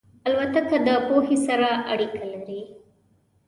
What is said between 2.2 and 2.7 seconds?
لري.